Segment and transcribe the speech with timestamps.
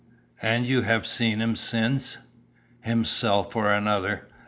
[0.41, 2.17] "And you have seen him since?"
[2.81, 4.27] "Himself or another.